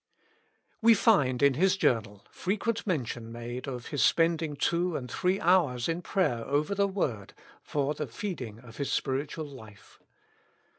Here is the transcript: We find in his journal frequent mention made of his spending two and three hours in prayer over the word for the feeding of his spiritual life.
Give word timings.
We 0.81 0.95
find 0.95 1.43
in 1.43 1.53
his 1.53 1.77
journal 1.77 2.25
frequent 2.31 2.87
mention 2.87 3.31
made 3.31 3.67
of 3.67 3.89
his 3.89 4.03
spending 4.03 4.55
two 4.55 4.95
and 4.97 5.11
three 5.11 5.39
hours 5.39 5.87
in 5.87 6.01
prayer 6.01 6.43
over 6.43 6.73
the 6.73 6.87
word 6.87 7.35
for 7.61 7.93
the 7.93 8.07
feeding 8.07 8.59
of 8.61 8.77
his 8.77 8.91
spiritual 8.91 9.45
life. 9.45 9.99